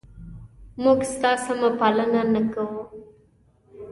موږ 0.83 0.99
ستا 1.13 1.31
سمه 1.45 1.69
پالنه 1.79 2.21
نه 2.33 2.41
کوو؟ 2.53 2.81